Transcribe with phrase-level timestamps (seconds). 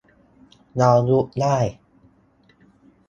[0.77, 1.57] เรา ยุบได้